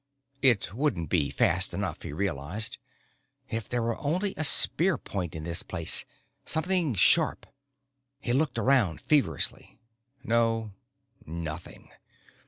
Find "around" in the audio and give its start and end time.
8.57-8.99